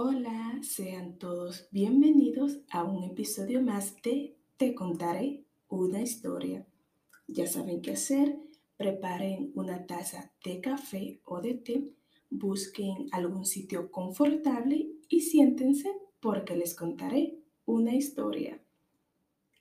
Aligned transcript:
Hola, 0.00 0.60
sean 0.62 1.18
todos 1.18 1.66
bienvenidos 1.72 2.60
a 2.70 2.84
un 2.84 3.02
episodio 3.02 3.60
más 3.60 4.00
de 4.02 4.36
Te 4.56 4.72
contaré 4.72 5.42
una 5.66 6.00
historia. 6.00 6.64
Ya 7.26 7.48
saben 7.48 7.82
qué 7.82 7.94
hacer, 7.94 8.38
preparen 8.76 9.50
una 9.56 9.86
taza 9.86 10.32
de 10.44 10.60
café 10.60 11.20
o 11.24 11.40
de 11.40 11.54
té, 11.54 11.90
busquen 12.30 13.08
algún 13.10 13.44
sitio 13.44 13.90
confortable 13.90 14.88
y 15.08 15.22
siéntense 15.22 15.90
porque 16.20 16.54
les 16.54 16.76
contaré 16.76 17.36
una 17.64 17.96
historia. 17.96 18.62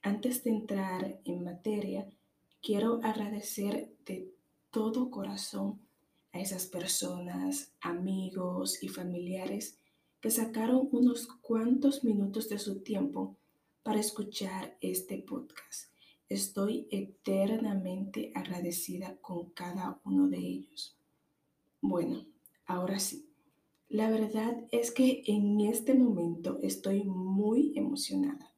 Antes 0.04 0.44
de 0.44 0.52
entrar 0.52 1.20
en 1.26 1.44
materia, 1.46 2.08
quiero 2.62 3.00
agradecer 3.02 3.92
de 4.06 4.32
todo 4.70 5.10
corazón 5.10 5.82
a 6.32 6.40
esas 6.40 6.68
personas, 6.68 7.74
amigos 7.82 8.84
y 8.84 8.90
familiares 8.90 9.80
sacaron 10.30 10.90
unos 10.92 11.28
cuantos 11.28 12.04
minutos 12.04 12.50
de 12.50 12.60
su 12.60 12.82
tiempo 12.82 13.38
para 13.84 14.00
escuchar 14.00 14.78
este 14.82 15.18
podcast. 15.20 15.92
Estoy 16.30 16.88
eternamente 16.92 18.32
agradecida 18.36 19.18
con 19.22 19.52
cada 19.52 20.02
uno 20.04 20.28
de 20.28 20.40
ellos. 20.40 20.98
Bueno, 21.82 22.26
ahora 22.66 23.00
sí. 23.00 23.30
La 23.90 24.10
verdad 24.10 24.66
es 24.72 24.92
que 24.92 25.24
en 25.28 25.62
este 25.62 25.94
momento 25.94 26.60
estoy 26.62 27.06
muy 27.06 27.72
emocionada. 27.78 28.54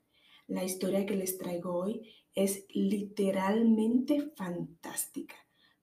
La 0.48 0.64
historia 0.64 1.06
que 1.06 1.16
les 1.16 1.38
traigo 1.38 1.76
hoy 1.76 2.10
es 2.34 2.66
literalmente 2.74 4.32
fantástica. 4.36 5.36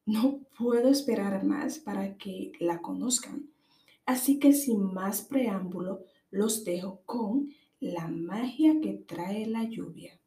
No 0.04 0.40
puedo 0.58 0.88
esperar 0.88 1.44
más 1.44 1.78
para 1.78 2.16
que 2.16 2.50
la 2.58 2.80
conozcan. 2.80 3.48
Así 4.06 4.38
que 4.38 4.52
sin 4.52 4.94
más 4.94 5.22
preámbulo, 5.22 6.04
los 6.30 6.62
dejo 6.64 7.02
con 7.04 7.50
la 7.80 8.06
magia 8.06 8.80
que 8.80 8.94
trae 8.94 9.46
la 9.46 9.64
lluvia. 9.64 10.20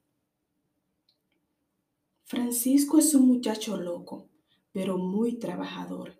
Francisco 2.25 2.99
es 2.99 3.15
un 3.15 3.27
muchacho 3.27 3.77
loco, 3.77 4.27
pero 4.73 4.97
muy 4.97 5.39
trabajador. 5.39 6.19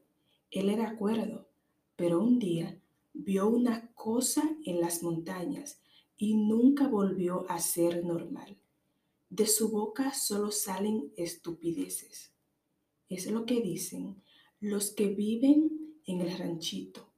Él 0.49 0.69
era 0.69 0.95
cuerdo, 0.95 1.49
pero 1.97 2.23
un 2.23 2.39
día 2.39 2.81
vio 3.13 3.49
una 3.49 3.91
cosa 3.91 4.43
en 4.65 4.79
las 4.79 5.03
montañas 5.03 5.81
y 6.17 6.35
nunca 6.37 6.87
volvió 6.87 7.45
a 7.51 7.59
ser 7.59 8.05
normal. 8.05 8.57
De 9.29 9.45
su 9.45 9.69
boca 9.69 10.13
solo 10.13 10.51
salen 10.51 11.11
estupideces. 11.17 12.31
Es 13.09 13.29
lo 13.29 13.45
que 13.45 13.61
dicen 13.61 14.23
los 14.61 14.91
que 14.91 15.09
viven 15.09 15.99
en 16.05 16.21
el 16.21 16.37
ranchito 16.37 17.08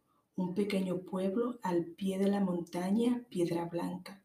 un 0.41 0.55
pequeño 0.55 1.01
pueblo 1.01 1.59
al 1.61 1.85
pie 1.85 2.17
de 2.17 2.27
la 2.27 2.39
montaña 2.39 3.23
Piedra 3.29 3.65
Blanca, 3.65 4.23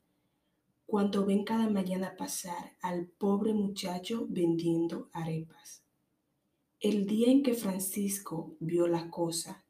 cuando 0.86 1.26
ven 1.26 1.44
cada 1.44 1.68
mañana 1.68 2.16
pasar 2.16 2.72
al 2.80 3.06
pobre 3.06 3.52
muchacho 3.52 4.26
vendiendo 4.28 5.10
arepas. 5.12 5.82
El 6.80 7.06
día 7.06 7.30
en 7.30 7.42
que 7.42 7.52
Francisco 7.52 8.56
vio 8.60 8.86
la 8.86 9.10
cosa, 9.10 9.64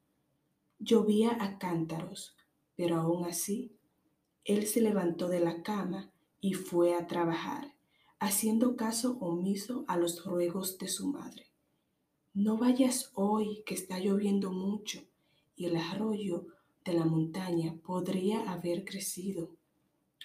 llovía 0.79 1.37
a 1.41 1.59
cántaros, 1.59 2.37
pero 2.77 2.97
aún 2.97 3.25
así, 3.25 3.73
él 4.45 4.67
se 4.67 4.81
levantó 4.81 5.29
de 5.29 5.41
la 5.41 5.63
cama 5.63 6.13
y 6.41 6.55
fue 6.55 6.95
a 6.95 7.09
trabajar, 7.09 7.75
haciendo 8.21 8.77
caso 8.77 9.19
omiso 9.19 9.85
a 9.89 9.97
los 9.97 10.25
ruegos 10.25 10.79
de 10.79 10.87
su 10.87 11.09
madre. 11.09 11.47
No 12.35 12.57
vayas 12.57 13.11
hoy, 13.15 13.65
que 13.67 13.75
está 13.75 13.99
lloviendo 13.99 14.53
mucho, 14.53 15.03
y 15.57 15.67
el 15.67 15.77
arroyo 15.77 16.47
de 16.85 16.93
la 16.93 17.05
montaña 17.05 17.75
podría 17.83 18.51
haber 18.53 18.85
crecido. 18.85 19.51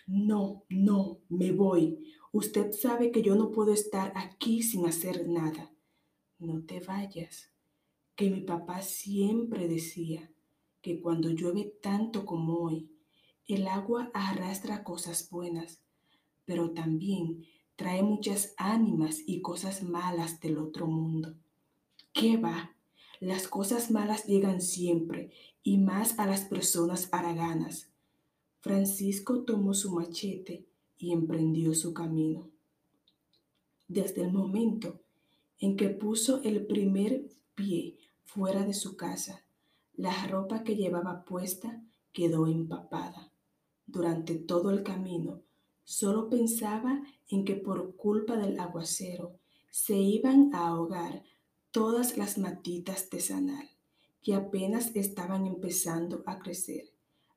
No, 0.05 0.63
no, 0.69 1.19
me 1.29 1.51
voy. 1.51 2.13
Usted 2.31 2.71
sabe 2.71 3.11
que 3.11 3.21
yo 3.21 3.35
no 3.35 3.51
puedo 3.51 3.73
estar 3.73 4.11
aquí 4.15 4.61
sin 4.61 4.85
hacer 4.85 5.27
nada. 5.27 5.71
No 6.37 6.63
te 6.63 6.79
vayas, 6.79 7.51
que 8.15 8.29
mi 8.29 8.41
papá 8.41 8.81
siempre 8.81 9.67
decía 9.67 10.31
que 10.81 10.99
cuando 10.99 11.29
llueve 11.29 11.73
tanto 11.81 12.25
como 12.25 12.57
hoy, 12.57 12.89
el 13.47 13.67
agua 13.67 14.11
arrastra 14.13 14.83
cosas 14.83 15.29
buenas, 15.29 15.81
pero 16.45 16.71
también 16.71 17.45
trae 17.75 18.03
muchas 18.03 18.53
ánimas 18.57 19.19
y 19.25 19.41
cosas 19.41 19.83
malas 19.83 20.39
del 20.39 20.57
otro 20.57 20.87
mundo. 20.87 21.35
¿Qué 22.13 22.37
va? 22.37 22.75
Las 23.21 23.47
cosas 23.47 23.91
malas 23.91 24.25
llegan 24.25 24.61
siempre 24.61 25.29
y 25.61 25.77
más 25.77 26.17
a 26.17 26.25
las 26.25 26.41
personas 26.41 27.07
haraganas. 27.11 27.91
Francisco 28.61 29.43
tomó 29.43 29.75
su 29.75 29.91
machete 29.91 30.65
y 30.97 31.11
emprendió 31.11 31.75
su 31.75 31.93
camino. 31.93 32.49
Desde 33.87 34.23
el 34.23 34.33
momento 34.33 35.01
en 35.59 35.77
que 35.77 35.89
puso 35.89 36.41
el 36.41 36.65
primer 36.65 37.29
pie 37.53 37.99
fuera 38.23 38.65
de 38.65 38.73
su 38.73 38.97
casa, 38.97 39.45
la 39.93 40.25
ropa 40.25 40.63
que 40.63 40.75
llevaba 40.75 41.23
puesta 41.23 41.79
quedó 42.11 42.47
empapada. 42.47 43.31
Durante 43.85 44.33
todo 44.33 44.71
el 44.71 44.81
camino, 44.81 45.43
solo 45.83 46.27
pensaba 46.27 47.03
en 47.27 47.45
que 47.45 47.53
por 47.53 47.95
culpa 47.95 48.37
del 48.37 48.59
aguacero 48.59 49.37
se 49.69 49.95
iban 49.95 50.55
a 50.55 50.69
ahogar 50.69 51.21
todas 51.71 52.17
las 52.17 52.37
matitas 52.37 53.09
de 53.09 53.19
sanal, 53.19 53.69
que 54.21 54.35
apenas 54.35 54.91
estaban 54.95 55.47
empezando 55.47 56.23
a 56.25 56.39
crecer. 56.39 56.93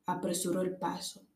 Apresuró 0.07 0.61
el 0.61 0.77
paso, 0.77 1.27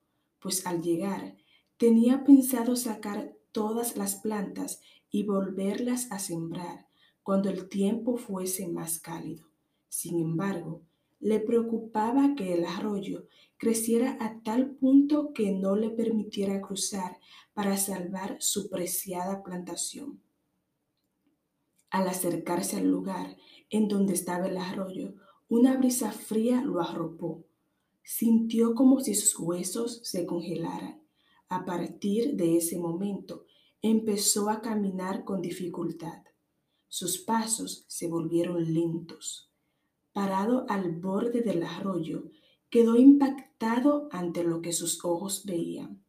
pues 0.41 0.67
al 0.67 0.83
llegar 0.83 1.37
tenía 1.77 2.25
pensado 2.25 2.77
sacar 2.77 3.35
todas 3.53 3.97
las 3.97 4.17
plantas 4.17 4.81
y 5.11 5.25
volverlas 5.25 6.11
a 6.13 6.19
sembrar 6.19 6.87
cuando 7.23 7.49
el 7.51 7.69
tiempo 7.69 8.17
fuese 8.17 8.69
más 8.69 8.99
cálido. 8.99 9.47
Sin 9.89 10.19
embargo, 10.19 10.83
le 11.21 11.41
preocupaba 11.41 12.35
que 12.37 12.55
el 12.55 12.65
arroyo 12.65 13.27
creciera 13.57 14.17
a 14.21 14.41
tal 14.43 14.71
punto 14.77 15.33
que 15.33 15.53
no 15.53 15.77
le 15.77 15.91
permitiera 15.91 16.61
cruzar 16.61 17.19
para 17.55 17.77
salvar 17.77 18.37
su 18.41 18.69
preciada 18.69 19.43
plantación. 19.43 20.21
Al 21.91 22.09
acercarse 22.09 22.77
al 22.77 22.89
lugar 22.89 23.37
en 23.71 23.89
donde 23.89 24.15
estaba 24.15 24.47
el 24.47 24.57
arroyo, 24.57 25.15
una 25.49 25.77
brisa 25.77 26.13
fría 26.13 26.63
lo 26.63 26.81
arropó. 26.81 27.45
Sintió 28.03 28.75
como 28.75 29.01
si 29.01 29.15
sus 29.15 29.39
huesos 29.39 30.01
se 30.05 30.27
congelaran. 30.27 31.03
A 31.49 31.65
partir 31.65 32.37
de 32.37 32.57
ese 32.57 32.79
momento, 32.79 33.47
empezó 33.81 34.51
a 34.51 34.61
caminar 34.61 35.25
con 35.25 35.41
dificultad. 35.41 36.23
Sus 36.89 37.19
pasos 37.19 37.85
se 37.89 38.09
volvieron 38.09 38.73
lentos. 38.75 39.51
Parado 40.13 40.67
al 40.69 40.91
borde 40.91 41.43
del 41.43 41.63
arroyo, 41.63 42.31
quedó 42.71 42.97
impactado 42.97 44.09
ante 44.11 44.43
lo 44.45 44.61
que 44.61 44.73
sus 44.73 45.05
ojos 45.05 45.45
veían. 45.47 46.03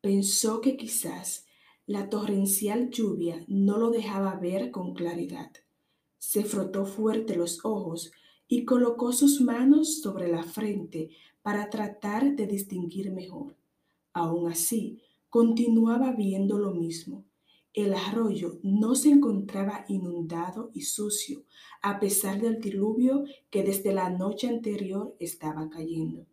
Pensó 0.00 0.60
que 0.60 0.76
quizás 0.76 1.46
la 1.88 2.10
torrencial 2.10 2.90
lluvia 2.90 3.42
no 3.48 3.78
lo 3.78 3.90
dejaba 3.90 4.34
ver 4.34 4.70
con 4.70 4.92
claridad. 4.92 5.50
Se 6.18 6.44
frotó 6.44 6.84
fuerte 6.84 7.34
los 7.34 7.64
ojos 7.64 8.12
y 8.46 8.66
colocó 8.66 9.14
sus 9.14 9.40
manos 9.40 10.02
sobre 10.02 10.28
la 10.28 10.42
frente 10.42 11.08
para 11.40 11.70
tratar 11.70 12.36
de 12.36 12.46
distinguir 12.46 13.10
mejor. 13.10 13.56
Aún 14.12 14.52
así, 14.52 15.00
continuaba 15.30 16.12
viendo 16.12 16.58
lo 16.58 16.74
mismo. 16.74 17.24
El 17.72 17.94
arroyo 17.94 18.58
no 18.62 18.94
se 18.94 19.08
encontraba 19.08 19.86
inundado 19.88 20.70
y 20.74 20.82
sucio, 20.82 21.46
a 21.80 22.00
pesar 22.00 22.38
del 22.38 22.60
diluvio 22.60 23.24
que 23.48 23.62
desde 23.62 23.94
la 23.94 24.10
noche 24.10 24.46
anterior 24.46 25.16
estaba 25.20 25.70
cayendo. 25.70 26.26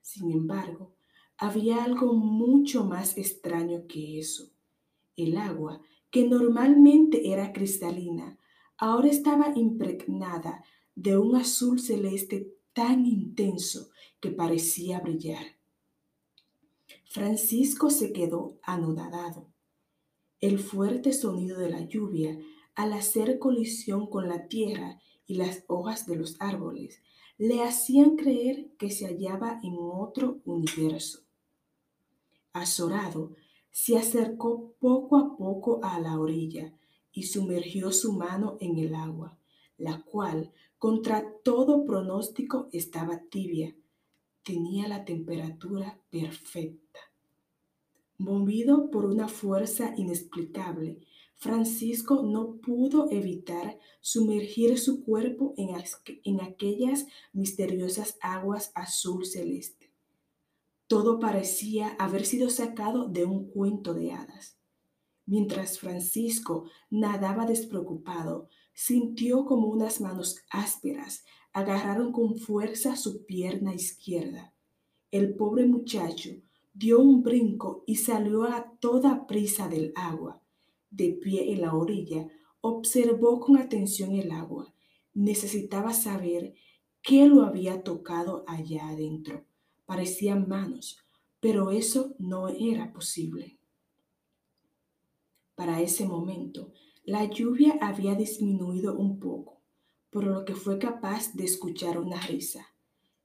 Sin 0.00 0.32
embargo, 0.32 0.90
había 1.36 1.84
algo 1.84 2.12
mucho 2.14 2.82
más 2.82 3.16
extraño 3.16 3.86
que 3.86 4.18
eso. 4.18 4.53
El 5.16 5.36
agua, 5.36 5.80
que 6.10 6.26
normalmente 6.26 7.32
era 7.32 7.52
cristalina, 7.52 8.38
ahora 8.76 9.08
estaba 9.08 9.52
impregnada 9.54 10.64
de 10.94 11.18
un 11.18 11.36
azul 11.36 11.80
celeste 11.80 12.52
tan 12.72 13.06
intenso 13.06 13.90
que 14.20 14.30
parecía 14.30 15.00
brillar. 15.00 15.58
Francisco 17.04 17.90
se 17.90 18.12
quedó 18.12 18.58
anodadado. 18.62 19.48
El 20.40 20.58
fuerte 20.58 21.12
sonido 21.12 21.58
de 21.58 21.70
la 21.70 21.82
lluvia 21.82 22.38
al 22.74 22.92
hacer 22.92 23.38
colisión 23.38 24.08
con 24.08 24.28
la 24.28 24.48
tierra 24.48 25.00
y 25.26 25.36
las 25.36 25.64
hojas 25.68 26.06
de 26.06 26.16
los 26.16 26.36
árboles 26.40 27.02
le 27.38 27.62
hacían 27.62 28.16
creer 28.16 28.70
que 28.78 28.90
se 28.90 29.06
hallaba 29.06 29.60
en 29.62 29.76
otro 29.78 30.40
universo. 30.44 31.20
Azorado, 32.52 33.34
se 33.74 33.98
acercó 33.98 34.72
poco 34.78 35.16
a 35.16 35.36
poco 35.36 35.80
a 35.82 35.98
la 35.98 36.20
orilla 36.20 36.72
y 37.10 37.24
sumergió 37.24 37.90
su 37.90 38.12
mano 38.12 38.56
en 38.60 38.78
el 38.78 38.94
agua, 38.94 39.36
la 39.78 40.00
cual, 40.02 40.52
contra 40.78 41.24
todo 41.42 41.84
pronóstico, 41.84 42.68
estaba 42.70 43.24
tibia. 43.28 43.74
tenía 44.44 44.86
la 44.86 45.04
temperatura 45.04 45.98
perfecta. 46.08 47.00
Movido 48.16 48.92
por 48.92 49.06
una 49.06 49.26
fuerza 49.26 49.92
inexplicable, 49.96 51.00
Francisco 51.34 52.22
no 52.22 52.58
pudo 52.58 53.10
evitar 53.10 53.80
sumergir 54.00 54.78
su 54.78 55.02
cuerpo 55.02 55.52
en, 55.56 56.40
aquellas 56.40 57.06
misteriosas 57.32 58.18
aguas 58.20 58.70
azul 58.76 59.26
celeste. 59.26 59.93
Todo 60.86 61.18
parecía 61.18 61.96
haber 61.98 62.26
sido 62.26 62.50
sacado 62.50 63.08
de 63.08 63.24
un 63.24 63.48
cuento 63.48 63.94
de 63.94 64.12
hadas. 64.12 64.58
Mientras 65.26 65.78
Francisco 65.78 66.64
nadaba 66.90 67.46
despreocupado, 67.46 68.48
sintió 68.74 69.46
como 69.46 69.68
unas 69.68 70.00
manos 70.00 70.36
ásperas 70.50 71.24
agarraron 71.52 72.12
con 72.12 72.36
fuerza 72.36 72.96
su 72.96 73.24
pierna 73.24 73.74
izquierda. 73.74 74.52
El 75.10 75.34
pobre 75.36 75.66
muchacho 75.66 76.30
dio 76.74 76.98
un 76.98 77.22
brinco 77.22 77.84
y 77.86 77.96
salió 77.96 78.42
a 78.42 78.72
toda 78.80 79.26
prisa 79.26 79.68
del 79.68 79.92
agua 79.94 80.42
de 80.94 81.10
pie 81.10 81.52
en 81.52 81.62
la 81.62 81.74
orilla, 81.74 82.28
observó 82.60 83.40
con 83.40 83.56
atención 83.56 84.12
el 84.12 84.30
agua. 84.30 84.72
Necesitaba 85.12 85.92
saber 85.92 86.54
qué 87.02 87.26
lo 87.26 87.42
había 87.42 87.82
tocado 87.82 88.44
allá 88.46 88.88
adentro. 88.88 89.44
Parecían 89.86 90.48
manos, 90.48 90.98
pero 91.40 91.70
eso 91.70 92.14
no 92.18 92.48
era 92.48 92.92
posible. 92.92 93.58
Para 95.54 95.80
ese 95.80 96.06
momento, 96.06 96.72
la 97.04 97.24
lluvia 97.24 97.78
había 97.80 98.14
disminuido 98.14 98.96
un 98.96 99.20
poco, 99.20 99.60
por 100.10 100.24
lo 100.24 100.44
que 100.44 100.54
fue 100.54 100.78
capaz 100.78 101.34
de 101.34 101.44
escuchar 101.44 101.98
una 101.98 102.20
risa. 102.20 102.74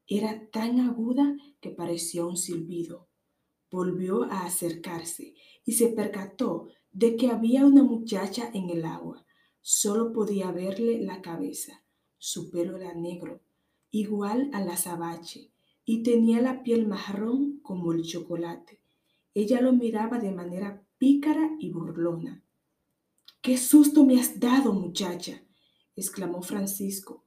Era 0.06 0.50
tan 0.50 0.80
aguda 0.80 1.38
que 1.62 1.70
parecía 1.70 2.26
un 2.26 2.36
silbido. 2.36 3.08
Volvió 3.72 4.24
a 4.24 4.46
acercarse 4.46 5.36
y 5.64 5.74
se 5.74 5.88
percató 5.90 6.68
de 6.92 7.16
que 7.16 7.30
había 7.30 7.66
una 7.66 7.84
muchacha 7.84 8.50
en 8.54 8.70
el 8.70 8.86
agua. 8.86 9.26
Solo 9.62 10.12
podía 10.12 10.52
verle 10.52 11.00
la 11.00 11.22
cabeza. 11.22 11.84
Su 12.18 12.50
pelo 12.50 12.76
era 12.78 12.94
negro, 12.94 13.42
igual 13.92 14.50
al 14.52 14.68
azabache, 14.70 15.52
y 15.92 16.04
tenía 16.04 16.40
la 16.40 16.62
piel 16.62 16.88
marrón 16.88 17.62
como 17.64 17.94
el 17.94 18.04
chocolate. 18.04 18.80
Ella 19.34 19.60
lo 19.60 19.74
miraba 19.74 20.20
de 20.20 20.30
manera 20.30 20.86
pícara 21.00 21.56
y 21.60 21.72
burlona. 21.72 22.44
¡Qué 23.42 23.58
susto 23.58 24.06
me 24.06 24.20
has 24.20 24.40
dado, 24.40 24.72
muchacha! 24.72 25.42
exclamó 25.96 26.44
Francisco, 26.44 27.26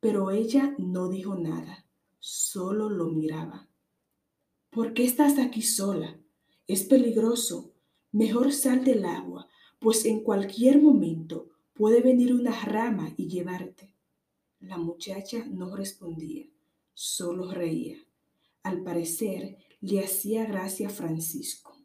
pero 0.00 0.30
ella 0.32 0.74
no 0.76 1.08
dijo 1.08 1.34
nada, 1.34 1.86
solo 2.18 2.90
lo 2.90 3.06
miraba. 3.06 3.70
¿Por 4.68 4.92
qué 4.92 5.04
estás 5.04 5.38
aquí 5.38 5.62
sola? 5.62 6.20
Es 6.66 6.82
peligroso. 6.82 7.72
Mejor 8.12 8.52
sal 8.52 8.84
del 8.84 9.06
agua, 9.06 9.48
pues 9.78 10.04
en 10.04 10.22
cualquier 10.22 10.82
momento 10.82 11.48
puede 11.72 12.02
venir 12.02 12.34
una 12.34 12.52
rama 12.66 13.14
y 13.16 13.28
llevarte. 13.28 13.94
La 14.60 14.76
muchacha 14.76 15.46
no 15.46 15.74
respondía, 15.74 16.44
solo 16.94 17.50
reía. 17.50 17.98
Al 18.62 18.82
parecer 18.82 19.58
le 19.80 20.02
hacía 20.02 20.46
gracia 20.46 20.88
a 20.88 20.90
Francisco. 20.90 21.76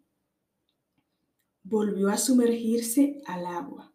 Volvió 1.64 2.10
a 2.10 2.18
sumergirse 2.18 3.22
al 3.26 3.46
agua 3.46 3.94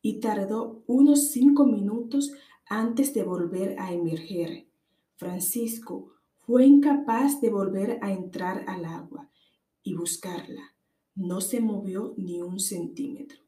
y 0.00 0.20
tardó 0.20 0.84
unos 0.86 1.32
cinco 1.32 1.66
minutos 1.66 2.32
antes 2.68 3.12
de 3.12 3.24
volver 3.24 3.76
a 3.80 3.92
emerger. 3.92 4.68
Francisco 5.16 6.12
fue 6.38 6.64
incapaz 6.64 7.40
de 7.40 7.50
volver 7.50 7.98
a 8.02 8.12
entrar 8.12 8.64
al 8.68 8.84
agua 8.84 9.30
y 9.82 9.94
buscarla 9.94 10.76
no 11.16 11.40
se 11.40 11.60
movió 11.60 12.14
ni 12.18 12.42
un 12.42 12.60
centímetro. 12.60 13.38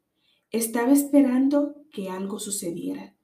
Estaba 0.51 0.91
esperando 0.91 1.85
que 1.91 2.09
algo 2.09 2.39
sucediera. 2.39 3.15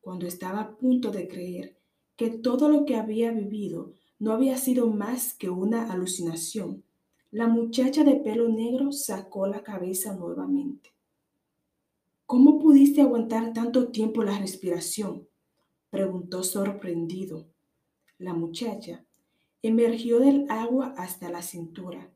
Cuando 0.00 0.26
estaba 0.26 0.60
a 0.60 0.76
punto 0.76 1.10
de 1.10 1.28
creer 1.28 1.78
que 2.16 2.30
todo 2.30 2.68
lo 2.68 2.84
que 2.84 2.96
había 2.96 3.30
vivido 3.32 3.94
no 4.18 4.32
había 4.32 4.56
sido 4.56 4.88
más 4.88 5.34
que 5.34 5.50
una 5.50 5.92
alucinación, 5.92 6.84
la 7.30 7.48
muchacha 7.48 8.04
de 8.04 8.16
pelo 8.16 8.48
negro 8.48 8.92
sacó 8.92 9.46
la 9.46 9.62
cabeza 9.62 10.14
nuevamente. 10.14 10.94
¿Cómo 12.26 12.58
pudiste 12.58 13.00
aguantar 13.00 13.52
tanto 13.52 13.88
tiempo 13.88 14.22
la 14.22 14.38
respiración? 14.38 15.28
preguntó 15.90 16.42
sorprendido. 16.42 17.46
La 18.18 18.34
muchacha 18.34 19.04
emergió 19.62 20.20
del 20.20 20.46
agua 20.48 20.94
hasta 20.96 21.30
la 21.30 21.42
cintura 21.42 22.14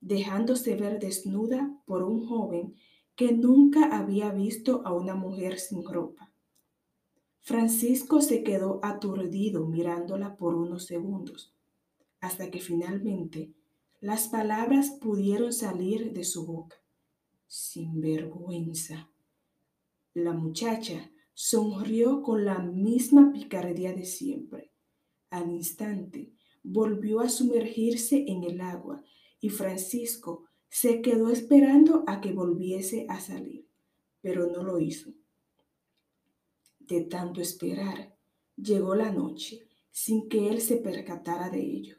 dejándose 0.00 0.76
ver 0.76 0.98
desnuda 0.98 1.76
por 1.84 2.02
un 2.02 2.26
joven 2.26 2.74
que 3.14 3.32
nunca 3.32 3.96
había 3.96 4.30
visto 4.32 4.82
a 4.84 4.92
una 4.94 5.14
mujer 5.14 5.58
sin 5.58 5.84
ropa. 5.84 6.29
Francisco 7.42 8.20
se 8.20 8.42
quedó 8.42 8.80
aturdido 8.82 9.66
mirándola 9.66 10.36
por 10.36 10.54
unos 10.54 10.86
segundos, 10.86 11.54
hasta 12.20 12.50
que 12.50 12.60
finalmente 12.60 13.52
las 14.00 14.28
palabras 14.28 14.90
pudieron 15.00 15.52
salir 15.52 16.12
de 16.12 16.24
su 16.24 16.46
boca. 16.46 16.76
Sin 17.46 18.00
vergüenza. 18.00 19.10
La 20.14 20.32
muchacha 20.32 21.10
sonrió 21.34 22.22
con 22.22 22.44
la 22.44 22.58
misma 22.60 23.32
picardía 23.32 23.92
de 23.92 24.04
siempre. 24.04 24.72
Al 25.30 25.50
instante 25.50 26.32
volvió 26.62 27.20
a 27.20 27.28
sumergirse 27.28 28.24
en 28.28 28.44
el 28.44 28.60
agua 28.60 29.02
y 29.40 29.48
Francisco 29.48 30.44
se 30.68 31.00
quedó 31.00 31.30
esperando 31.30 32.04
a 32.06 32.20
que 32.20 32.32
volviese 32.32 33.06
a 33.08 33.20
salir, 33.20 33.66
pero 34.20 34.46
no 34.46 34.62
lo 34.62 34.78
hizo. 34.78 35.10
De 36.90 37.02
tanto 37.02 37.40
esperar, 37.40 38.16
llegó 38.56 38.96
la 38.96 39.12
noche 39.12 39.68
sin 39.92 40.28
que 40.28 40.48
él 40.48 40.60
se 40.60 40.76
percatara 40.76 41.48
de 41.48 41.60
ello. 41.60 41.98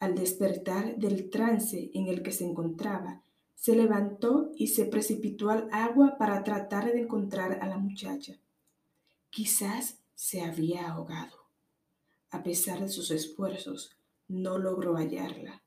Al 0.00 0.16
despertar 0.16 0.96
del 0.96 1.30
trance 1.30 1.92
en 1.94 2.08
el 2.08 2.24
que 2.24 2.32
se 2.32 2.44
encontraba, 2.44 3.22
se 3.54 3.76
levantó 3.76 4.50
y 4.56 4.66
se 4.66 4.86
precipitó 4.86 5.48
al 5.50 5.68
agua 5.70 6.16
para 6.18 6.42
tratar 6.42 6.92
de 6.92 7.02
encontrar 7.02 7.60
a 7.62 7.68
la 7.68 7.78
muchacha. 7.78 8.40
Quizás 9.30 10.00
se 10.16 10.40
había 10.40 10.90
ahogado. 10.90 11.46
A 12.32 12.42
pesar 12.42 12.80
de 12.80 12.88
sus 12.88 13.12
esfuerzos, 13.12 13.96
no 14.26 14.58
logró 14.58 14.96
hallarla. 14.96 15.62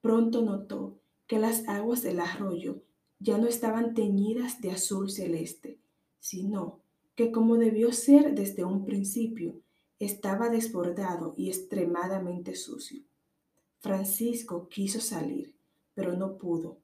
Pronto 0.00 0.42
notó 0.42 1.00
que 1.26 1.40
las 1.40 1.66
aguas 1.66 2.02
del 2.02 2.20
arroyo 2.20 2.84
ya 3.18 3.38
no 3.38 3.48
estaban 3.48 3.94
teñidas 3.94 4.60
de 4.60 4.70
azul 4.70 5.10
celeste, 5.10 5.80
sino 6.20 6.81
que 7.14 7.30
como 7.30 7.56
debió 7.56 7.92
ser 7.92 8.34
desde 8.34 8.64
un 8.64 8.84
principio, 8.84 9.60
estaba 9.98 10.48
desbordado 10.48 11.34
y 11.36 11.48
extremadamente 11.48 12.54
sucio. 12.54 13.02
Francisco 13.78 14.68
quiso 14.68 15.00
salir, 15.00 15.54
pero 15.94 16.16
no 16.16 16.38
pudo, 16.38 16.78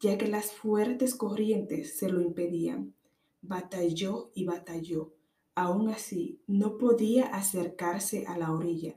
ya 0.00 0.18
que 0.18 0.26
las 0.26 0.52
fuertes 0.52 1.14
corrientes 1.14 1.98
se 1.98 2.08
lo 2.08 2.20
impedían. 2.20 2.94
Batalló 3.42 4.30
y 4.34 4.44
batalló. 4.44 5.12
Aún 5.54 5.88
así, 5.88 6.40
no 6.46 6.78
podía 6.78 7.26
acercarse 7.26 8.24
a 8.26 8.36
la 8.38 8.52
orilla. 8.52 8.96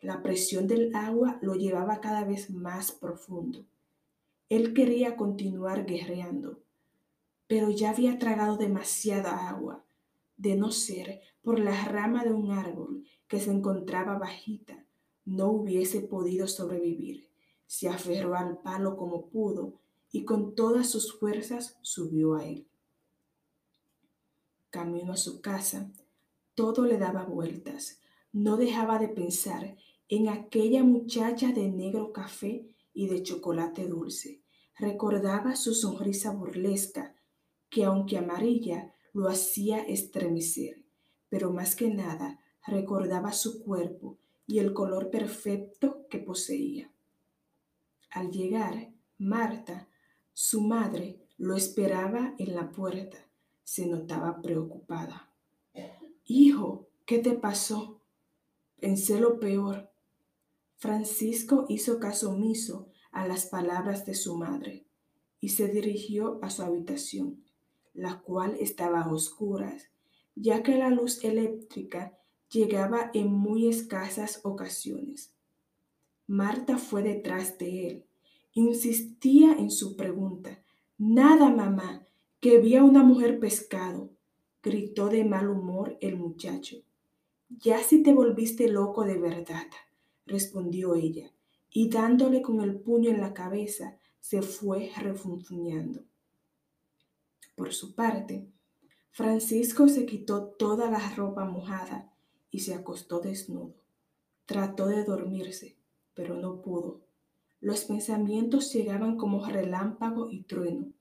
La 0.00 0.22
presión 0.22 0.66
del 0.66 0.94
agua 0.94 1.38
lo 1.42 1.54
llevaba 1.54 2.00
cada 2.00 2.24
vez 2.24 2.50
más 2.50 2.92
profundo. 2.92 3.64
Él 4.48 4.74
quería 4.74 5.16
continuar 5.16 5.86
guerreando, 5.86 6.60
pero 7.46 7.70
ya 7.70 7.90
había 7.90 8.18
tragado 8.18 8.56
demasiada 8.56 9.48
agua, 9.48 9.84
de 10.40 10.56
no 10.56 10.70
ser 10.70 11.20
por 11.42 11.58
la 11.58 11.84
rama 11.84 12.24
de 12.24 12.32
un 12.32 12.50
árbol 12.52 13.04
que 13.28 13.38
se 13.40 13.50
encontraba 13.50 14.18
bajita, 14.18 14.86
no 15.26 15.50
hubiese 15.50 16.00
podido 16.00 16.48
sobrevivir. 16.48 17.28
Se 17.66 17.88
aferró 17.88 18.34
al 18.34 18.58
palo 18.58 18.96
como 18.96 19.28
pudo 19.28 19.74
y 20.10 20.24
con 20.24 20.54
todas 20.54 20.88
sus 20.88 21.12
fuerzas 21.18 21.78
subió 21.82 22.34
a 22.34 22.46
él. 22.46 22.66
Camino 24.70 25.12
a 25.12 25.16
su 25.16 25.42
casa, 25.42 25.92
todo 26.54 26.86
le 26.86 26.96
daba 26.96 27.24
vueltas. 27.24 28.00
No 28.32 28.56
dejaba 28.56 28.98
de 28.98 29.08
pensar 29.08 29.76
en 30.08 30.28
aquella 30.28 30.82
muchacha 30.82 31.52
de 31.52 31.68
negro 31.68 32.12
café 32.12 32.66
y 32.94 33.08
de 33.08 33.22
chocolate 33.22 33.86
dulce. 33.86 34.40
Recordaba 34.78 35.54
su 35.54 35.74
sonrisa 35.74 36.32
burlesca, 36.32 37.14
que 37.68 37.84
aunque 37.84 38.16
amarilla, 38.16 38.94
lo 39.12 39.28
hacía 39.28 39.80
estremecer, 39.80 40.84
pero 41.28 41.52
más 41.52 41.76
que 41.76 41.88
nada 41.88 42.40
recordaba 42.66 43.32
su 43.32 43.62
cuerpo 43.62 44.18
y 44.46 44.58
el 44.58 44.72
color 44.72 45.10
perfecto 45.10 46.06
que 46.08 46.18
poseía. 46.18 46.90
Al 48.10 48.30
llegar, 48.30 48.92
Marta, 49.18 49.88
su 50.32 50.62
madre, 50.62 51.20
lo 51.36 51.54
esperaba 51.56 52.34
en 52.38 52.54
la 52.54 52.70
puerta. 52.70 53.18
Se 53.62 53.86
notaba 53.86 54.42
preocupada. 54.42 55.32
Hijo, 56.24 56.88
¿qué 57.06 57.18
te 57.18 57.32
pasó? 57.32 58.00
Pensé 58.80 59.20
lo 59.20 59.38
peor. 59.38 59.90
Francisco 60.76 61.66
hizo 61.68 62.00
caso 62.00 62.30
omiso 62.30 62.88
a 63.12 63.26
las 63.26 63.46
palabras 63.46 64.06
de 64.06 64.14
su 64.14 64.36
madre 64.36 64.86
y 65.40 65.50
se 65.50 65.68
dirigió 65.68 66.38
a 66.42 66.50
su 66.50 66.62
habitación, 66.62 67.44
la 68.00 68.20
cual 68.20 68.56
estaba 68.58 69.02
a 69.02 69.12
oscuras, 69.12 69.90
ya 70.34 70.62
que 70.62 70.78
la 70.78 70.88
luz 70.88 71.22
eléctrica 71.22 72.16
llegaba 72.50 73.10
en 73.12 73.30
muy 73.30 73.68
escasas 73.68 74.40
ocasiones. 74.42 75.34
Marta 76.26 76.78
fue 76.78 77.02
detrás 77.02 77.58
de 77.58 77.88
él. 77.88 78.06
Insistía 78.54 79.52
en 79.52 79.70
su 79.70 79.96
pregunta. 79.96 80.62
Nada, 80.96 81.50
mamá, 81.50 82.06
que 82.40 82.58
vi 82.58 82.76
a 82.76 82.84
una 82.84 83.02
mujer 83.02 83.38
pescado, 83.38 84.10
gritó 84.62 85.08
de 85.08 85.24
mal 85.24 85.50
humor 85.50 85.98
el 86.00 86.16
muchacho. 86.16 86.78
Ya 87.50 87.80
si 87.80 88.02
te 88.02 88.14
volviste 88.14 88.68
loco 88.68 89.04
de 89.04 89.18
verdad 89.18 89.66
respondió 90.24 90.94
ella, 90.94 91.32
y 91.70 91.90
dándole 91.90 92.40
con 92.40 92.62
el 92.62 92.80
puño 92.80 93.10
en 93.10 93.20
la 93.20 93.34
cabeza, 93.34 93.98
se 94.20 94.40
fue 94.40 94.90
refunfuñando. 94.96 96.04
Por 97.60 97.74
su 97.74 97.94
parte, 97.94 98.48
Francisco 99.10 99.86
se 99.86 100.06
quitó 100.06 100.44
toda 100.44 100.90
la 100.90 101.14
ropa 101.14 101.44
mojada 101.44 102.10
y 102.50 102.60
se 102.60 102.72
acostó 102.72 103.20
desnudo. 103.20 103.74
Trató 104.46 104.86
de 104.86 105.04
dormirse, 105.04 105.76
pero 106.14 106.36
no 106.36 106.62
pudo. 106.62 107.02
Los 107.60 107.84
pensamientos 107.84 108.72
llegaban 108.72 109.18
como 109.18 109.44
relámpago 109.44 110.30
y 110.30 110.44
trueno, 110.44 110.94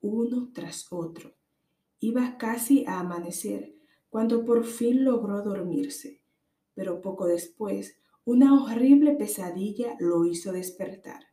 uno 0.00 0.50
tras 0.52 0.88
otro. 0.90 1.34
Iba 2.00 2.36
casi 2.36 2.84
a 2.84 2.98
amanecer 2.98 3.72
cuando 4.10 4.44
por 4.44 4.64
fin 4.64 5.04
logró 5.04 5.40
dormirse, 5.44 6.20
pero 6.74 7.00
poco 7.00 7.26
después 7.26 7.96
una 8.24 8.60
horrible 8.60 9.12
pesadilla 9.12 9.94
lo 10.00 10.24
hizo 10.24 10.50
despertar. 10.50 11.26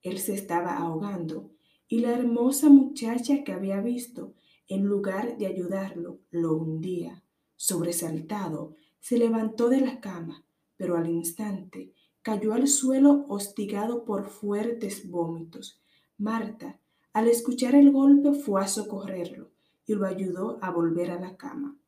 Él 0.00 0.18
se 0.18 0.32
estaba 0.32 0.78
ahogando 0.78 1.50
y 1.88 2.00
la 2.00 2.12
hermosa 2.12 2.68
muchacha 2.68 3.44
que 3.44 3.52
había 3.52 3.80
visto, 3.80 4.34
en 4.68 4.84
lugar 4.84 5.38
de 5.38 5.46
ayudarlo, 5.46 6.20
lo 6.30 6.54
hundía. 6.54 7.22
Sobresaltado, 7.56 8.74
se 9.00 9.18
levantó 9.18 9.68
de 9.68 9.80
la 9.80 10.00
cama, 10.00 10.44
pero 10.76 10.96
al 10.96 11.08
instante 11.08 11.92
cayó 12.22 12.54
al 12.54 12.66
suelo 12.66 13.24
hostigado 13.28 14.04
por 14.04 14.28
fuertes 14.28 15.08
vómitos. 15.08 15.80
Marta, 16.18 16.80
al 17.12 17.28
escuchar 17.28 17.74
el 17.74 17.92
golpe, 17.92 18.34
fue 18.34 18.62
a 18.62 18.66
socorrerlo 18.66 19.50
y 19.86 19.94
lo 19.94 20.06
ayudó 20.06 20.58
a 20.60 20.70
volver 20.70 21.12
a 21.12 21.20
la 21.20 21.36
cama. 21.36 21.78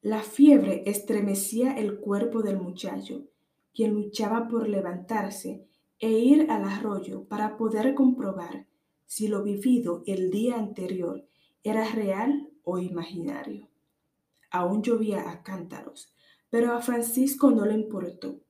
La 0.00 0.22
fiebre 0.22 0.82
estremecía 0.86 1.76
el 1.76 1.98
cuerpo 1.98 2.42
del 2.42 2.58
muchacho, 2.58 3.24
quien 3.74 3.94
luchaba 3.94 4.48
por 4.48 4.68
levantarse 4.68 5.66
e 6.02 6.10
ir 6.10 6.50
al 6.50 6.64
arroyo 6.64 7.24
para 7.28 7.56
poder 7.56 7.94
comprobar 7.94 8.66
si 9.06 9.28
lo 9.28 9.44
vivido 9.44 10.02
el 10.04 10.32
día 10.32 10.56
anterior 10.56 11.24
era 11.62 11.88
real 11.92 12.50
o 12.64 12.78
imaginario. 12.78 13.68
Aún 14.50 14.82
llovía 14.82 15.30
a 15.30 15.44
cántaros, 15.44 16.12
pero 16.50 16.72
a 16.72 16.82
Francisco 16.82 17.52
no 17.52 17.64
le 17.64 17.74
importó. 17.74 18.40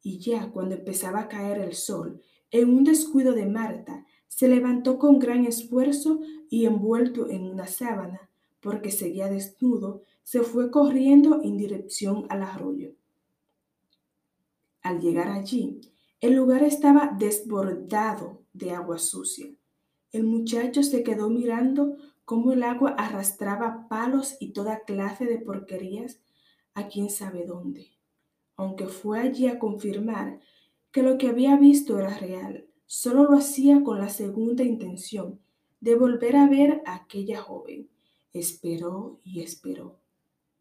Y 0.00 0.20
ya 0.20 0.52
cuando 0.52 0.76
empezaba 0.76 1.22
a 1.22 1.28
caer 1.28 1.58
el 1.58 1.74
sol, 1.74 2.22
en 2.52 2.72
un 2.72 2.84
descuido 2.84 3.34
de 3.34 3.46
Marta, 3.46 4.06
se 4.28 4.46
levantó 4.46 5.00
con 5.00 5.18
gran 5.18 5.44
esfuerzo 5.44 6.20
y 6.48 6.66
envuelto 6.66 7.28
en 7.28 7.42
una 7.46 7.66
sábana, 7.66 8.30
porque 8.60 8.92
seguía 8.92 9.26
desnudo, 9.26 10.04
se 10.22 10.42
fue 10.42 10.70
corriendo 10.70 11.42
en 11.42 11.56
dirección 11.56 12.26
al 12.28 12.42
arroyo. 12.42 12.94
Al 14.82 15.00
llegar 15.00 15.28
allí, 15.28 15.80
el 16.20 16.34
lugar 16.34 16.62
estaba 16.62 17.14
desbordado 17.18 18.42
de 18.52 18.72
agua 18.72 18.98
sucia. 18.98 19.48
El 20.12 20.24
muchacho 20.24 20.82
se 20.82 21.02
quedó 21.02 21.28
mirando 21.28 21.96
cómo 22.24 22.52
el 22.52 22.62
agua 22.62 22.90
arrastraba 22.98 23.86
palos 23.88 24.36
y 24.40 24.52
toda 24.52 24.80
clase 24.80 25.26
de 25.26 25.38
porquerías 25.38 26.20
a 26.74 26.88
quién 26.88 27.10
sabe 27.10 27.44
dónde. 27.44 27.92
Aunque 28.56 28.86
fue 28.86 29.20
allí 29.20 29.46
a 29.46 29.58
confirmar 29.58 30.40
que 30.90 31.02
lo 31.02 31.18
que 31.18 31.28
había 31.28 31.56
visto 31.56 31.98
era 31.98 32.16
real, 32.16 32.66
solo 32.86 33.24
lo 33.24 33.36
hacía 33.36 33.82
con 33.82 33.98
la 33.98 34.08
segunda 34.08 34.64
intención 34.64 35.40
de 35.80 35.94
volver 35.94 36.36
a 36.36 36.48
ver 36.48 36.82
a 36.86 36.94
aquella 36.94 37.40
joven. 37.40 37.90
Esperó 38.32 39.20
y 39.22 39.42
esperó 39.42 40.00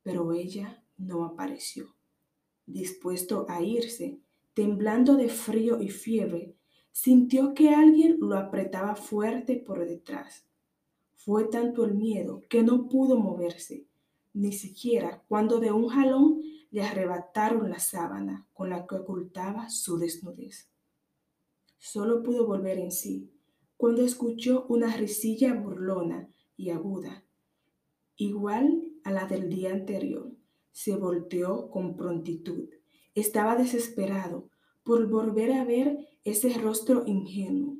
pero 0.05 0.33
ella 0.33 0.83
no 0.97 1.25
apareció. 1.25 1.95
Dispuesto 2.67 3.47
a 3.49 3.63
irse, 3.63 4.19
temblando 4.55 5.15
de 5.17 5.29
frío 5.29 5.81
y 5.81 5.89
fiebre, 5.89 6.55
sintió 6.91 7.53
que 7.53 7.69
alguien 7.69 8.17
lo 8.19 8.37
apretaba 8.37 8.95
fuerte 8.95 9.57
por 9.57 9.85
detrás. 9.85 10.47
Fue 11.13 11.43
tanto 11.45 11.83
el 11.85 11.93
miedo 11.93 12.41
que 12.49 12.63
no 12.63 12.87
pudo 12.87 13.19
moverse, 13.19 13.85
ni 14.33 14.53
siquiera 14.53 15.23
cuando 15.27 15.59
de 15.59 15.71
un 15.71 15.87
jalón 15.87 16.41
le 16.71 16.83
arrebataron 16.83 17.69
la 17.69 17.79
sábana 17.79 18.47
con 18.53 18.69
la 18.69 18.87
que 18.87 18.95
ocultaba 18.95 19.69
su 19.69 19.97
desnudez. 19.97 20.69
Solo 21.77 22.23
pudo 22.23 22.47
volver 22.47 22.79
en 22.79 22.91
sí 22.91 23.31
cuando 23.77 24.03
escuchó 24.03 24.65
una 24.69 24.95
risilla 24.95 25.53
burlona 25.53 26.29
y 26.55 26.69
aguda, 26.69 27.25
igual 28.15 28.83
a 29.03 29.11
la 29.11 29.25
del 29.25 29.49
día 29.49 29.71
anterior. 29.71 30.31
Se 30.71 30.95
volteó 30.95 31.69
con 31.69 31.95
prontitud. 31.95 32.69
Estaba 33.15 33.55
desesperado 33.55 34.49
por 34.83 35.07
volver 35.07 35.53
a 35.53 35.63
ver 35.63 36.07
ese 36.23 36.53
rostro 36.59 37.03
ingenuo. 37.07 37.77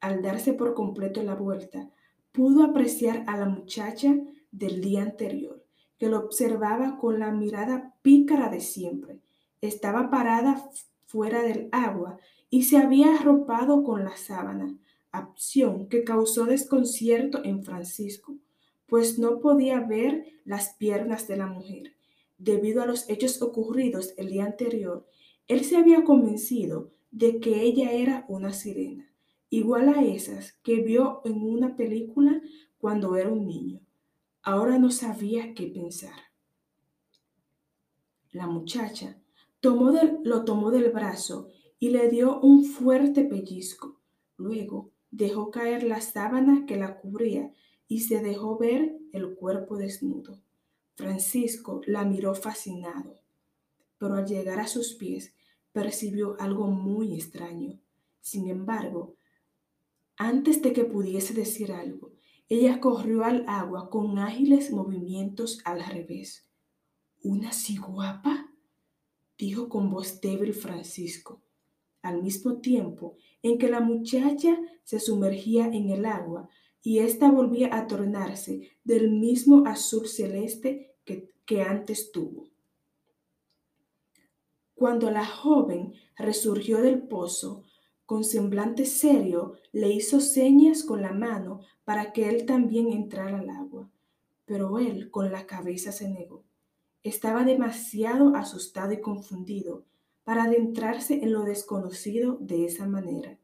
Al 0.00 0.20
darse 0.20 0.52
por 0.52 0.74
completo 0.74 1.22
la 1.22 1.34
vuelta, 1.34 1.88
pudo 2.32 2.62
apreciar 2.64 3.24
a 3.26 3.38
la 3.38 3.46
muchacha 3.46 4.14
del 4.52 4.82
día 4.82 5.02
anterior, 5.02 5.64
que 5.98 6.08
lo 6.08 6.18
observaba 6.18 6.98
con 6.98 7.18
la 7.18 7.30
mirada 7.30 7.94
pícara 8.02 8.50
de 8.50 8.60
siempre. 8.60 9.20
Estaba 9.62 10.10
parada 10.10 10.70
fuera 11.06 11.42
del 11.42 11.68
agua 11.72 12.18
y 12.50 12.64
se 12.64 12.76
había 12.76 13.14
arropado 13.14 13.82
con 13.82 14.04
la 14.04 14.16
sábana, 14.16 14.76
acción 15.12 15.88
que 15.88 16.04
causó 16.04 16.44
desconcierto 16.44 17.42
en 17.44 17.64
Francisco 17.64 18.36
pues 18.90 19.20
no 19.20 19.38
podía 19.38 19.80
ver 19.80 20.26
las 20.44 20.74
piernas 20.74 21.28
de 21.28 21.36
la 21.36 21.46
mujer. 21.46 21.94
Debido 22.40 22.82
a 22.82 22.86
los 22.86 23.06
hechos 23.10 23.42
ocurridos 23.42 24.14
el 24.16 24.30
día 24.30 24.46
anterior, 24.46 25.06
él 25.46 25.62
se 25.62 25.76
había 25.76 26.04
convencido 26.04 26.90
de 27.10 27.38
que 27.38 27.60
ella 27.60 27.92
era 27.92 28.24
una 28.28 28.54
sirena, 28.54 29.12
igual 29.50 29.90
a 29.90 30.02
esas 30.02 30.54
que 30.62 30.80
vio 30.80 31.20
en 31.26 31.42
una 31.42 31.76
película 31.76 32.40
cuando 32.78 33.16
era 33.16 33.28
un 33.28 33.46
niño. 33.46 33.80
Ahora 34.40 34.78
no 34.78 34.90
sabía 34.90 35.52
qué 35.52 35.66
pensar. 35.66 36.14
La 38.32 38.46
muchacha 38.46 39.20
tomó 39.60 39.92
lo 40.22 40.46
tomó 40.46 40.70
del 40.70 40.90
brazo 40.92 41.48
y 41.78 41.90
le 41.90 42.08
dio 42.08 42.40
un 42.40 42.64
fuerte 42.64 43.22
pellizco. 43.22 44.00
Luego 44.38 44.92
dejó 45.10 45.50
caer 45.50 45.82
la 45.82 46.00
sábana 46.00 46.64
que 46.64 46.78
la 46.78 47.00
cubría 47.00 47.52
y 47.86 48.00
se 48.00 48.22
dejó 48.22 48.56
ver 48.56 48.96
el 49.12 49.34
cuerpo 49.34 49.76
desnudo. 49.76 50.40
Francisco 51.00 51.80
la 51.86 52.04
miró 52.04 52.34
fascinado, 52.34 53.18
pero 53.96 54.16
al 54.16 54.26
llegar 54.26 54.60
a 54.60 54.66
sus 54.66 54.92
pies 54.92 55.32
percibió 55.72 56.36
algo 56.38 56.66
muy 56.66 57.14
extraño. 57.14 57.80
Sin 58.20 58.50
embargo, 58.50 59.16
antes 60.18 60.60
de 60.60 60.74
que 60.74 60.84
pudiese 60.84 61.32
decir 61.32 61.72
algo, 61.72 62.12
ella 62.50 62.80
corrió 62.80 63.24
al 63.24 63.46
agua 63.48 63.88
con 63.88 64.18
ágiles 64.18 64.72
movimientos 64.72 65.60
al 65.64 65.82
revés. 65.82 66.46
¿Una 67.22 67.50
ciguapa? 67.52 68.52
dijo 69.38 69.70
con 69.70 69.90
voz 69.90 70.20
débil 70.20 70.52
Francisco. 70.52 71.40
Al 72.02 72.22
mismo 72.22 72.60
tiempo 72.60 73.16
en 73.42 73.56
que 73.56 73.70
la 73.70 73.80
muchacha 73.80 74.58
se 74.84 75.00
sumergía 75.00 75.66
en 75.66 75.88
el 75.88 76.04
agua, 76.04 76.50
y 76.82 76.98
ésta 76.98 77.30
volvía 77.30 77.74
a 77.74 77.86
tornarse 77.86 78.70
del 78.84 79.10
mismo 79.10 79.66
azul 79.66 80.06
celeste 80.08 80.89
que, 81.46 81.62
antes 81.62 82.12
tuvo. 82.12 82.48
Cuando 84.74 85.10
la 85.10 85.26
joven 85.26 85.94
resurgió 86.16 86.80
del 86.80 87.02
pozo, 87.02 87.64
con 88.06 88.24
semblante 88.24 88.86
serio 88.86 89.54
le 89.72 89.92
hizo 89.92 90.20
señas 90.20 90.82
con 90.82 91.02
la 91.02 91.12
mano 91.12 91.60
para 91.84 92.12
que 92.12 92.28
él 92.28 92.46
también 92.46 92.92
entrara 92.92 93.38
al 93.38 93.50
agua, 93.50 93.90
pero 94.46 94.78
él 94.78 95.10
con 95.10 95.30
la 95.30 95.46
cabeza 95.46 95.92
se 95.92 96.08
negó. 96.08 96.44
Estaba 97.02 97.44
demasiado 97.44 98.34
asustado 98.36 98.92
y 98.92 99.00
confundido 99.00 99.84
para 100.24 100.44
adentrarse 100.44 101.14
en 101.22 101.32
lo 101.32 101.42
desconocido 101.42 102.36
de 102.40 102.64
esa 102.64 102.86
manera. 102.86 103.38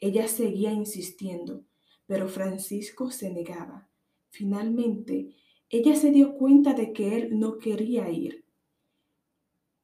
Ella 0.00 0.26
seguía 0.28 0.72
insistiendo, 0.72 1.64
pero 2.06 2.28
Francisco 2.28 3.10
se 3.10 3.30
negaba. 3.30 3.88
Finalmente, 4.30 5.36
ella 5.72 5.96
se 5.96 6.12
dio 6.12 6.34
cuenta 6.34 6.74
de 6.74 6.92
que 6.92 7.16
él 7.16 7.40
no 7.40 7.58
quería 7.58 8.08
ir 8.08 8.42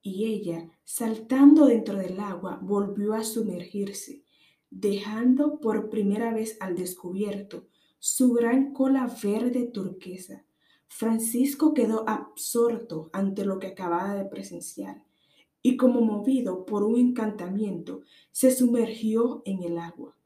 y 0.08 0.26
ella, 0.26 0.70
saltando 0.84 1.66
dentro 1.66 1.98
del 1.98 2.20
agua, 2.20 2.58
volvió 2.62 3.14
a 3.14 3.24
sumergirse, 3.24 4.22
dejando 4.70 5.60
por 5.60 5.90
primera 5.90 6.32
vez 6.32 6.56
al 6.60 6.76
descubierto 6.76 7.66
su 7.98 8.32
gran 8.32 8.72
cola 8.72 9.12
verde 9.22 9.66
turquesa. 9.66 10.44
Francisco 10.86 11.74
quedó 11.74 12.08
absorto 12.08 13.10
ante 13.12 13.44
lo 13.44 13.58
que 13.58 13.68
acababa 13.68 14.14
de 14.14 14.24
presenciar 14.24 15.02
y 15.60 15.76
como 15.76 16.00
movido 16.00 16.64
por 16.64 16.84
un 16.84 16.96
encantamiento, 16.96 18.02
se 18.30 18.50
sumergió 18.50 19.42
en 19.44 19.62
el 19.64 19.76
agua. 19.76 20.16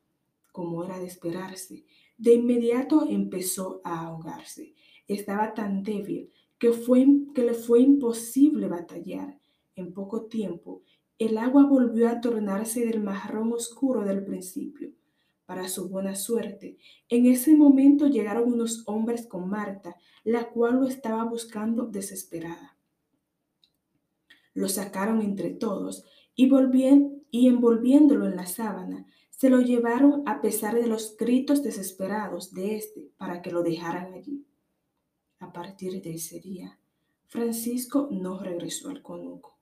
Como 0.53 0.85
era 0.85 0.99
de 0.99 1.07
esperarse, 1.07 1.87
de 2.19 2.35
inmediato 2.35 3.07
empezó 3.09 3.81
a 3.83 4.07
ahogarse. 4.07 4.75
Estaba 5.07 5.55
tan 5.55 5.83
débil 5.83 6.31
que, 6.59 6.73
fue, 6.73 7.07
que 7.35 7.43
le 7.43 7.55
fue 7.55 7.81
imposible 7.81 8.69
batallar. 8.69 9.39
En 9.75 9.93
poco 9.93 10.27
tiempo, 10.27 10.83
el 11.19 11.39
agua 11.39 11.65
volvió 11.67 12.09
a 12.09 12.21
tornarse 12.21 12.85
del 12.87 13.03
marrón 13.03 13.53
oscuro 13.53 14.05
del 14.05 14.25
principio. 14.25 14.93
Para 15.47 15.69
su 15.69 15.89
buena 15.89 16.15
suerte, 16.15 16.79
en 17.09 17.27
ese 17.27 17.55
momento 17.55 18.07
llegaron 18.07 18.53
unos 18.53 18.85
hombres 18.87 19.27
con 19.27 19.49
Marta, 19.49 19.97
la 20.25 20.49
cual 20.51 20.81
lo 20.81 20.87
estaba 20.87 21.25
buscando 21.25 21.87
desesperada. 21.87 22.77
Lo 24.55 24.69
sacaron 24.69 25.21
entre 25.21 25.51
todos 25.51 26.05
y, 26.35 26.51
y 27.31 27.49
envolviéndolo 27.49 28.27
en 28.27 28.37
la 28.37 28.47
sábana, 28.47 29.07
se 29.31 29.51
lo 29.51 29.61
llevaron 29.61 30.23
a 30.27 30.41
pesar 30.41 30.75
de 30.75 30.87
los 30.87 31.17
gritos 31.17 31.63
desesperados 31.63 32.53
de 32.55 32.77
éste 32.77 33.11
para 33.17 33.43
que 33.43 33.51
lo 33.51 33.63
dejaran 33.63 34.13
allí. 34.13 34.47
A 35.43 35.53
partir 35.53 36.01
de 36.01 36.15
ese 36.15 36.39
día, 36.39 36.79
Francisco 37.27 38.09
no 38.13 38.39
regresó 38.39 38.91
al 38.91 39.03
conuco, 39.03 39.59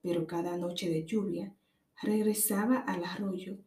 pero 0.00 0.26
cada 0.26 0.56
noche 0.56 0.88
de 0.88 1.04
lluvia 1.04 1.54
regresaba 2.00 2.78
al 2.78 3.04
arroyo 3.04 3.58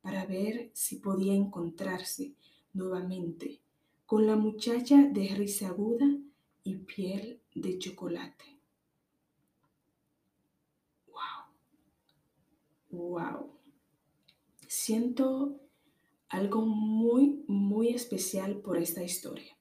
para 0.00 0.24
ver 0.24 0.70
si 0.72 0.96
podía 0.96 1.34
encontrarse 1.34 2.32
nuevamente 2.72 3.60
con 4.06 4.26
la 4.26 4.36
muchacha 4.36 5.06
de 5.06 5.28
risa 5.34 5.68
aguda 5.68 6.16
y 6.64 6.76
piel 6.76 7.42
de 7.54 7.78
chocolate. 7.78 8.58
wow, 12.90 13.50
siento 14.66 15.60
algo 16.30 16.62
muy, 16.62 17.44
muy 17.48 17.88
especial 17.88 18.62
por 18.62 18.78
esta 18.78 19.02
historia. 19.02 19.56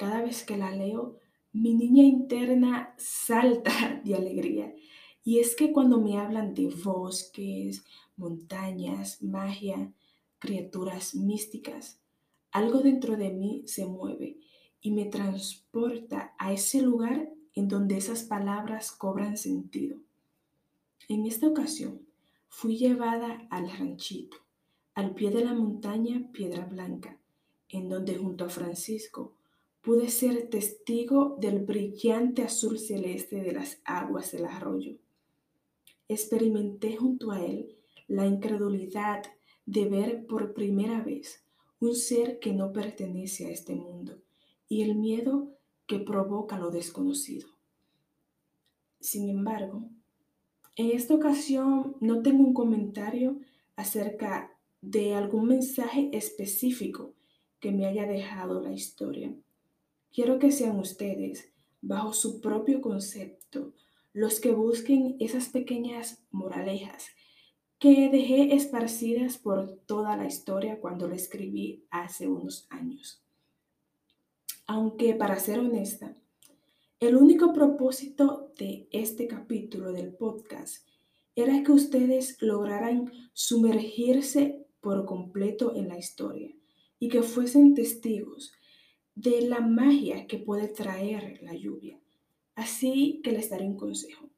Cada 0.00 0.22
vez 0.22 0.44
que 0.44 0.56
la 0.56 0.70
leo, 0.70 1.18
mi 1.52 1.74
niña 1.74 2.02
interna 2.04 2.94
salta 2.96 4.00
de 4.04 4.14
alegría. 4.14 4.74
Y 5.22 5.40
es 5.40 5.54
que 5.54 5.72
cuando 5.74 6.00
me 6.00 6.16
hablan 6.16 6.54
de 6.54 6.68
bosques, 6.68 7.84
montañas, 8.16 9.22
magia, 9.22 9.92
criaturas 10.38 11.14
místicas, 11.14 12.00
algo 12.50 12.78
dentro 12.78 13.18
de 13.18 13.30
mí 13.30 13.62
se 13.66 13.84
mueve 13.84 14.38
y 14.80 14.90
me 14.92 15.04
transporta 15.04 16.34
a 16.38 16.54
ese 16.54 16.80
lugar 16.80 17.28
en 17.54 17.68
donde 17.68 17.98
esas 17.98 18.22
palabras 18.22 18.92
cobran 18.92 19.36
sentido. 19.36 19.98
En 21.08 21.26
esta 21.26 21.46
ocasión, 21.46 22.06
Fui 22.52 22.78
llevada 22.78 23.46
al 23.50 23.70
ranchito, 23.70 24.38
al 24.94 25.14
pie 25.14 25.30
de 25.30 25.44
la 25.44 25.54
montaña 25.54 26.30
Piedra 26.32 26.64
Blanca, 26.64 27.20
en 27.68 27.88
donde 27.88 28.16
junto 28.16 28.46
a 28.46 28.48
Francisco 28.48 29.36
pude 29.82 30.08
ser 30.08 30.48
testigo 30.48 31.36
del 31.40 31.60
brillante 31.60 32.42
azul 32.42 32.78
celeste 32.78 33.42
de 33.42 33.52
las 33.52 33.80
aguas 33.84 34.32
del 34.32 34.44
arroyo. 34.44 34.96
Experimenté 36.08 36.96
junto 36.96 37.30
a 37.30 37.44
él 37.44 37.76
la 38.08 38.26
incredulidad 38.26 39.22
de 39.64 39.86
ver 39.86 40.26
por 40.26 40.52
primera 40.52 41.00
vez 41.02 41.44
un 41.78 41.94
ser 41.94 42.40
que 42.40 42.52
no 42.52 42.72
pertenece 42.72 43.46
a 43.46 43.50
este 43.50 43.74
mundo 43.74 44.20
y 44.68 44.82
el 44.82 44.96
miedo 44.96 45.56
que 45.86 45.98
provoca 45.98 46.58
lo 46.58 46.70
desconocido. 46.70 47.48
Sin 49.00 49.30
embargo, 49.30 49.88
en 50.76 50.90
esta 50.90 51.14
ocasión 51.14 51.96
no 52.00 52.22
tengo 52.22 52.44
un 52.44 52.54
comentario 52.54 53.40
acerca 53.76 54.56
de 54.82 55.14
algún 55.14 55.46
mensaje 55.46 56.10
específico 56.12 57.14
que 57.60 57.72
me 57.72 57.86
haya 57.86 58.06
dejado 58.06 58.60
la 58.60 58.72
historia. 58.72 59.34
Quiero 60.12 60.38
que 60.38 60.50
sean 60.50 60.78
ustedes, 60.78 61.52
bajo 61.80 62.12
su 62.12 62.40
propio 62.40 62.80
concepto, 62.80 63.74
los 64.12 64.40
que 64.40 64.50
busquen 64.50 65.16
esas 65.20 65.48
pequeñas 65.48 66.24
moralejas 66.30 67.06
que 67.78 68.10
dejé 68.10 68.54
esparcidas 68.54 69.38
por 69.38 69.78
toda 69.86 70.16
la 70.16 70.26
historia 70.26 70.80
cuando 70.80 71.08
la 71.08 71.14
escribí 71.14 71.86
hace 71.90 72.28
unos 72.28 72.66
años. 72.68 73.22
Aunque, 74.66 75.14
para 75.14 75.38
ser 75.38 75.60
honesta, 75.60 76.14
el 77.00 77.16
único 77.16 77.54
propósito 77.54 78.52
de 78.58 78.86
este 78.92 79.26
capítulo 79.26 79.92
del 79.92 80.12
podcast 80.12 80.86
era 81.34 81.62
que 81.62 81.72
ustedes 81.72 82.36
lograran 82.42 83.10
sumergirse 83.32 84.66
por 84.82 85.06
completo 85.06 85.74
en 85.74 85.88
la 85.88 85.98
historia 85.98 86.54
y 86.98 87.08
que 87.08 87.22
fuesen 87.22 87.74
testigos 87.74 88.52
de 89.20 89.42
la 89.42 89.60
magia 89.60 90.26
que 90.26 90.38
puede 90.38 90.66
traer 90.66 91.42
la 91.42 91.54
lluvia. 91.54 92.00
Así 92.54 93.20
que 93.22 93.32
les 93.32 93.50
daré 93.50 93.66
un 93.66 93.76
consejo. 93.76 94.30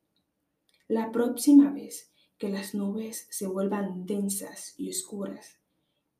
La 0.88 1.12
próxima 1.12 1.72
vez 1.72 2.12
que 2.36 2.48
las 2.48 2.74
nubes 2.74 3.28
se 3.30 3.46
vuelvan 3.46 4.06
densas 4.06 4.74
y 4.76 4.90
oscuras 4.90 5.60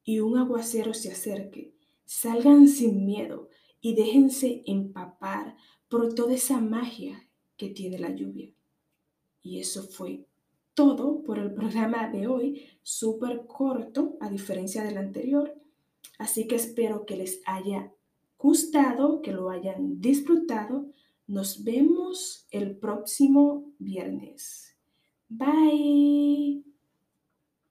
y 0.05 0.21
un 0.21 0.39
aguacero 0.39 0.95
se 0.95 1.11
acerque, 1.11 1.75
salgan 2.05 2.69
sin 2.69 3.05
miedo 3.05 3.51
y 3.81 3.97
déjense 3.97 4.63
empapar 4.67 5.57
por 5.89 6.15
toda 6.15 6.35
esa 6.35 6.61
magia 6.61 7.29
que 7.57 7.69
tiene 7.69 7.99
la 7.99 8.15
lluvia. 8.15 8.55
Y 9.43 9.59
eso 9.59 9.83
fue 9.83 10.25
todo 10.75 11.25
por 11.25 11.41
el 11.41 11.53
programa 11.53 12.09
de 12.11 12.29
hoy, 12.29 12.65
súper 12.85 13.45
corto 13.49 14.17
a 14.21 14.31
diferencia 14.31 14.85
del 14.85 14.99
anterior. 14.99 15.53
Así 16.19 16.47
que 16.47 16.55
espero 16.55 17.05
que 17.07 17.17
les 17.17 17.41
haya 17.45 17.93
gustado, 18.43 19.23
que 19.23 19.33
lo 19.33 19.51
hayan 19.51 20.01
disfrutado. 20.01 20.91
Nos 21.29 21.63
vemos 21.63 22.47
el 22.51 22.77
próximo 22.77 23.73
viernes. 23.79 24.77
Bye. 25.29 26.72